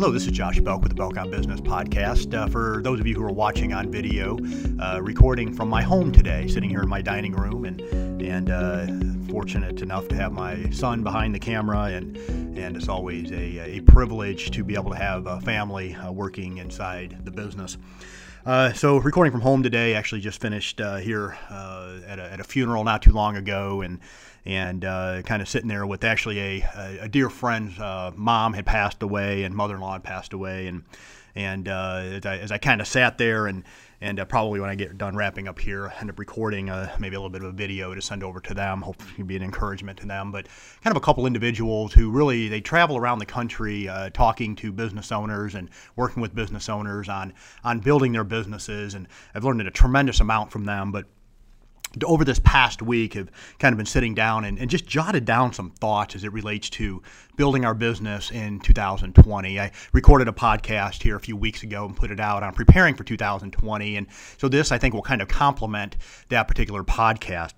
[0.00, 2.32] Hello, this is Josh Belk with the Belk on Business podcast.
[2.32, 4.38] Uh, for those of you who are watching on video,
[4.80, 7.82] uh, recording from my home today, sitting here in my dining room, and
[8.22, 8.86] and uh,
[9.30, 13.80] fortunate enough to have my son behind the camera, and and it's always a, a
[13.80, 17.76] privilege to be able to have a family uh, working inside the business.
[18.46, 19.94] Uh, so recording from home today.
[19.94, 23.82] Actually, just finished uh, here uh, at, a, at, a, funeral not too long ago,
[23.82, 24.00] and
[24.46, 28.64] and uh, kind of sitting there with actually a, a dear friend's uh, mom had
[28.64, 30.84] passed away and mother-in-law had passed away, and
[31.34, 33.62] and uh, as I, as I kind of sat there and
[34.00, 37.16] and uh, probably when I get done wrapping up here, end up recording uh, maybe
[37.16, 38.80] a little bit of a video to send over to them.
[38.80, 40.32] Hopefully, be an encouragement to them.
[40.32, 40.46] But
[40.82, 44.72] kind of a couple individuals who really they travel around the country uh, talking to
[44.72, 48.94] business owners and working with business owners on on building their businesses.
[48.94, 50.92] And I've learned a tremendous amount from them.
[50.92, 51.06] But
[52.04, 55.52] over this past week have kind of been sitting down and, and, just jotted down
[55.52, 57.02] some thoughts as it relates to
[57.36, 59.58] building our business in 2020.
[59.58, 62.94] I recorded a podcast here a few weeks ago and put it out on preparing
[62.94, 63.96] for 2020.
[63.96, 64.06] And
[64.36, 65.96] so this, I think, will kind of complement
[66.28, 67.54] that particular podcast.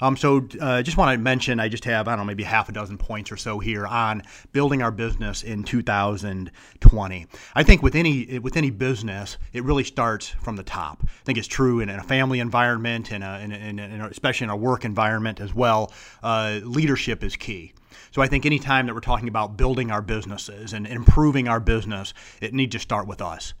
[0.00, 2.44] Um, so I uh, just want to mention, I just have, I don't know, maybe
[2.44, 4.22] half a dozen points or so here on
[4.52, 7.26] building our business in 2020.
[7.56, 11.02] I think with any, with any business, it really starts from the top.
[11.02, 14.08] I think it's true in, in a family environment, in, a, in, a, in a,
[14.08, 15.92] especially in our work environment as well.
[16.22, 17.72] Uh, leadership is key.
[18.10, 21.60] So I think any time that we're talking about building our businesses and improving our
[21.60, 23.54] business, it needs to start with us.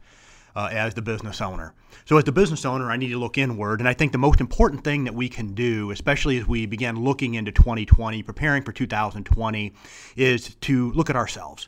[0.56, 1.74] Uh, as the business owner.
[2.04, 3.80] So, as the business owner, I need to look inward.
[3.80, 7.02] And I think the most important thing that we can do, especially as we begin
[7.02, 9.72] looking into 2020, preparing for 2020,
[10.14, 11.66] is to look at ourselves.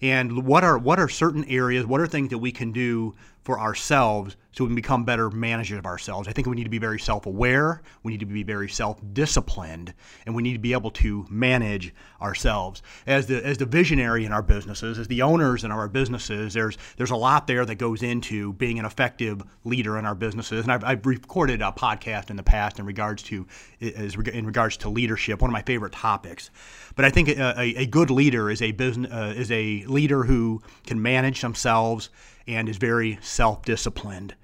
[0.00, 1.86] And what are what are certain areas?
[1.86, 3.14] What are things that we can do
[3.48, 6.28] for ourselves so we can become better managers of ourselves.
[6.28, 9.00] I think we need to be very self aware, we need to be very self
[9.14, 9.94] disciplined,
[10.26, 12.82] and we need to be able to manage ourselves.
[13.06, 16.76] As the, as the visionary in our businesses, as the owners in our businesses, there's,
[16.98, 20.64] there's a lot there that goes into being an effective leader in our businesses.
[20.64, 23.46] And I've, I've recorded a podcast in the past in regards to
[23.80, 26.50] in regards to leadership, one of my favorite topics.
[26.96, 30.24] But I think a, a, a good leader is a business uh, is a leader
[30.24, 32.10] who can manage themselves
[32.48, 34.34] and is very self disciplined.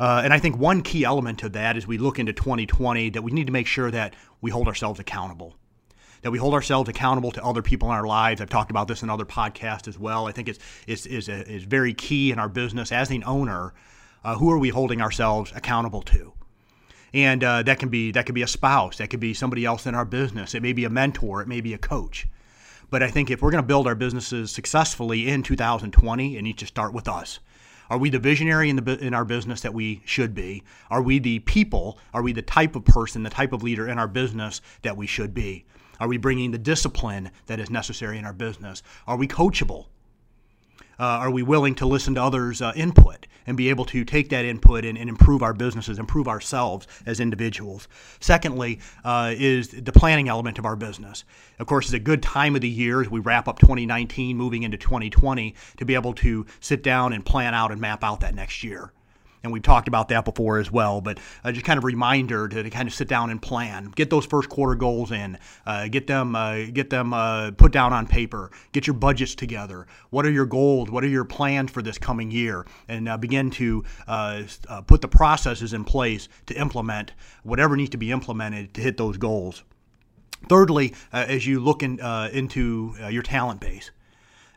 [0.00, 3.22] Uh, and I think one key element of that as we look into 2020 that
[3.22, 5.54] we need to make sure that we hold ourselves accountable.
[6.22, 8.40] That we hold ourselves accountable to other people in our lives.
[8.40, 10.26] I've talked about this in other podcasts as well.
[10.26, 13.74] I think it's, it's, is is very key in our business as an owner.
[14.24, 16.32] Uh, who are we holding ourselves accountable to?
[17.12, 19.84] And uh, that can be that could be a spouse, that could be somebody else
[19.86, 20.54] in our business.
[20.54, 22.26] It may be a mentor, it may be a coach.
[22.92, 26.58] But I think if we're going to build our businesses successfully in 2020, it needs
[26.58, 27.40] to start with us.
[27.88, 30.62] Are we the visionary in the in our business that we should be?
[30.90, 31.98] Are we the people?
[32.12, 35.06] Are we the type of person, the type of leader in our business that we
[35.06, 35.64] should be?
[36.00, 38.82] Are we bringing the discipline that is necessary in our business?
[39.06, 39.86] Are we coachable?
[40.98, 44.28] Uh, are we willing to listen to others' uh, input and be able to take
[44.28, 47.88] that input and, and, improve our businesses, improve ourselves as individuals?
[48.20, 51.24] Secondly, uh, is the planning element of our business.
[51.58, 54.62] Of course, it's a good time of the year as we wrap up 2019, moving
[54.62, 58.34] into 2020, to be able to sit down and plan out and map out that
[58.34, 58.92] next year
[59.42, 61.00] and we've talked about that before as well.
[61.00, 64.10] But uh, just kind of reminder to, to, kind of sit down and plan, get
[64.10, 68.06] those first quarter goals in, uh, get them uh, get them uh, put down on
[68.06, 69.86] paper, get your budgets together.
[70.10, 70.90] What are your goals?
[70.90, 72.66] What are your plans for this coming year?
[72.88, 74.44] And uh, begin to uh,
[74.86, 79.16] put the processes in place to implement whatever needs to be implemented to hit those
[79.16, 79.64] goals.
[80.48, 82.00] Thirdly, as you look in,
[82.32, 83.92] into your talent base.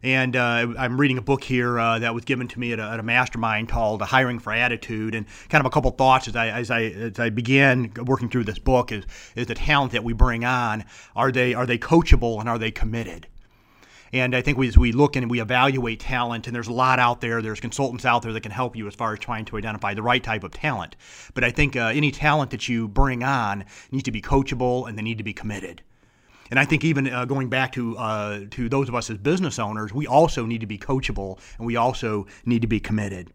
[0.05, 2.83] And uh, I'm reading a book here uh, that was given to me at a,
[2.83, 5.15] at a, mastermind called Hiring for Attitude.
[5.15, 8.43] And kind of a couple thoughts as I, as I, as I began working through
[8.43, 9.03] this book is,
[9.35, 12.69] is the talent that we bring on, are they, are they coachable and are they
[12.69, 13.25] committed?
[14.13, 16.99] And I think we, as we look and we evaluate talent, and there's a lot
[16.99, 19.57] out there, there's consultants out there that can help you as far as trying to
[19.57, 20.95] identify the right type of talent.
[21.33, 24.99] But I think uh, any talent that you bring on needs to be coachable and
[24.99, 25.81] they need to be committed.
[26.51, 29.59] And I think even uh, going back to uh, to those of us as business
[29.59, 33.31] owners, we also need to be coachable and we also need to be committed.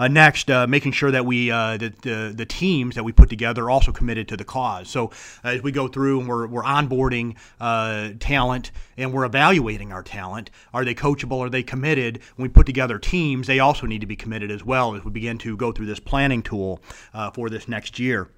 [0.00, 3.28] Uh, next, uh, making sure that we uh, that the, the teams that we put
[3.28, 4.88] together are also committed to the cause.
[4.88, 5.10] So
[5.44, 10.48] as we go through and we're, we're onboarding uh, talent and we're evaluating our talent,
[10.72, 11.40] are they coachable?
[11.40, 12.20] Are they committed?
[12.36, 15.10] When we put together teams, they also need to be committed as well as we
[15.10, 16.80] begin to go through this planning tool
[17.12, 18.30] uh, for this next year.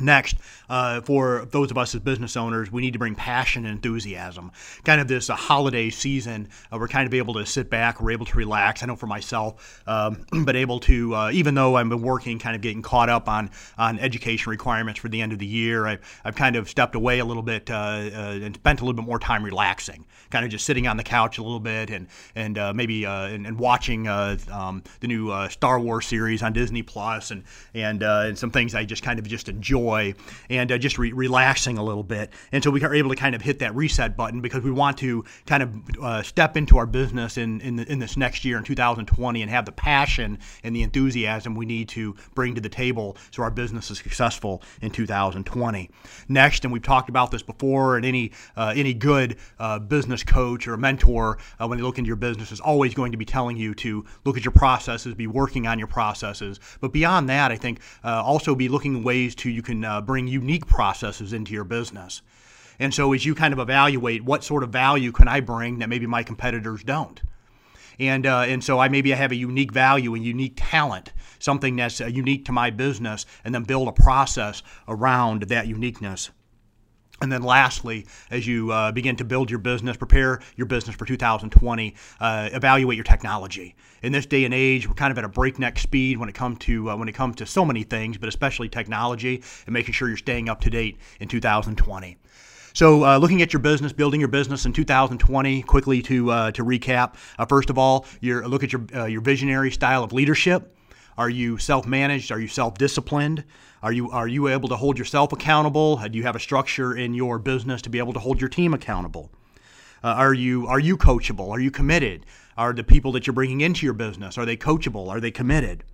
[0.00, 0.38] Next,
[0.70, 4.50] uh, for those of us as business owners, we need to bring passion and enthusiasm.
[4.84, 8.12] Kind of this uh, holiday season, uh, we're kind of able to sit back, we're
[8.12, 8.82] able to relax.
[8.82, 12.56] I know for myself, um, but able to, uh, even though I've been working, kind
[12.56, 16.20] of getting caught up on on education requirements for the end of the year, I've,
[16.24, 19.06] I've kind of stepped away a little bit uh, uh, and spent a little bit
[19.06, 22.58] more time relaxing, kind of just sitting on the couch a little bit and and
[22.74, 28.02] maybe and, and, watching um, the new Star Wars series on Disney Plus and and
[28.02, 30.14] and some things I just kind of just enjoy joy
[30.50, 32.30] and uh, just re- relaxing a little bit.
[32.52, 34.98] And so we are able to kind of hit that reset button because we want
[34.98, 38.58] to kind of uh, step into our business in, in, the, in, this next year
[38.58, 42.68] in 2020 and have the passion and the enthusiasm we need to bring to the
[42.68, 45.90] table so our business is successful in 2020.
[46.28, 50.66] Next, and we've talked about this before, and any uh, any good uh, business coach
[50.66, 53.56] or mentor uh, when they look into your business is always going to be telling
[53.56, 56.60] you to look at your processes, be working on your processes.
[56.80, 60.00] But beyond that, I think uh, also be looking ways to you can can uh,
[60.02, 62.20] bring unique processes into your business.
[62.78, 65.88] And so, as you kind of evaluate what sort of value can I bring that
[65.88, 67.22] maybe my competitors don't,
[67.98, 71.76] and uh, and so I maybe I have a unique value, a unique talent, something
[71.76, 76.30] that's uh, unique to my business, and then build a process around that uniqueness.
[77.22, 81.06] And then lastly, as you uh, begin to build your business, prepare your business for
[81.06, 83.76] 2020, uh, evaluate your technology.
[84.02, 86.58] In this day and age, we're kind of at a breakneck speed when it comes
[86.60, 90.08] to uh, when it comes to so many things, but especially technology, and making sure
[90.08, 92.16] you're staying up to date in 2020.
[92.74, 96.64] So, uh, looking at your business, building your business in 2020, quickly to uh, to
[96.64, 97.14] recap.
[97.38, 100.74] Uh, first of all, your look at your uh, your visionary style of leadership.
[101.16, 102.32] Are you self-managed?
[102.32, 103.44] Are you self-disciplined?
[103.82, 105.96] Are you are you able to hold yourself accountable?
[105.96, 108.72] Do you have a structure in your business to be able to hold your team
[108.72, 109.30] accountable?
[110.02, 111.50] Uh, are you are you coachable?
[111.50, 112.24] Are you committed?
[112.56, 115.08] Are the people that you're bringing into your business are they coachable?
[115.08, 115.84] Are they committed?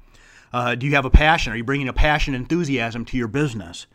[0.52, 1.52] Uh, do you have a passion?
[1.52, 3.86] Are you bringing a passion, enthusiasm to your business?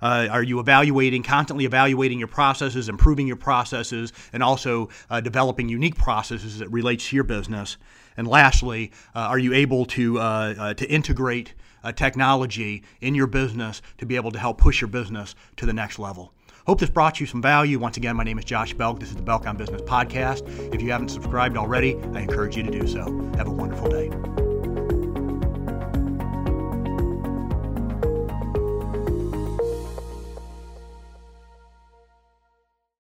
[0.00, 5.68] Uh, are you evaluating, constantly evaluating your processes, improving your processes, and also uh, developing
[5.68, 7.76] unique processes that relates to your business?
[8.16, 11.54] And lastly, uh, are you able to uh, uh, to integrate
[11.84, 15.72] uh, technology in your business to be able to help push your business to the
[15.72, 16.32] next level?
[16.66, 17.78] Hope this brought you some value.
[17.78, 19.00] Once again, my name is Josh Belk.
[19.00, 20.46] This is the Belk on Business podcast.
[20.74, 23.04] If you haven't subscribed already, I encourage you to do so.
[23.36, 24.47] Have a wonderful day.